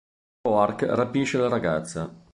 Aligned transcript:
Roark 0.41 0.81
rapisce 0.81 1.37
la 1.37 1.47
ragazza. 1.47 2.11